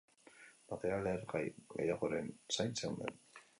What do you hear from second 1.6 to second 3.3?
gehiagoren zain zeuden.